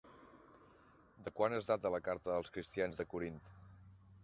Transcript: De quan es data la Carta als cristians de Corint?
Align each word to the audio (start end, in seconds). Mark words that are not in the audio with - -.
De 1.27 1.33
quan 1.41 1.57
es 1.59 1.69
data 1.73 1.93
la 1.97 2.01
Carta 2.09 2.33
als 2.39 2.51
cristians 2.57 3.03
de 3.03 3.09
Corint? 3.15 3.41